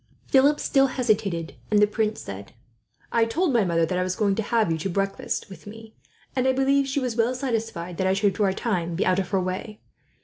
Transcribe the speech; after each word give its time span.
Philip 0.25 0.59
still 0.59 0.87
hesitated, 0.87 1.53
and 1.69 1.79
the 1.79 1.85
prince 1.85 2.21
said: 2.21 2.53
"I 3.11 3.23
told 3.25 3.53
my 3.53 3.63
mother 3.63 3.85
that 3.85 3.99
I 3.99 4.01
was 4.01 4.15
going 4.15 4.33
to 4.33 4.41
have 4.41 4.71
you 4.71 4.77
to 4.79 4.89
breakfast 4.89 5.47
with 5.47 5.67
me; 5.67 5.93
and 6.35 6.47
I 6.47 6.53
believe 6.53 6.87
she 6.87 6.99
was 6.99 7.15
well 7.15 7.35
satisfied 7.35 7.97
that 7.97 8.07
I 8.07 8.13
should, 8.13 8.35
for 8.35 8.49
a 8.49 8.53
time, 8.55 8.95
be 8.95 9.05
out 9.05 9.19
of 9.19 9.29
her 9.29 9.39
way." 9.39 9.79